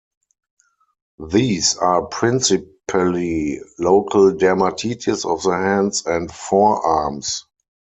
These 1.31 1.77
are 1.77 2.07
principally 2.07 3.59
local 3.77 4.31
dermatitis 4.31 5.31
of 5.31 5.43
the 5.43 5.51
hands 5.55 6.07
and 6.07 6.31
forearms. 6.33 7.45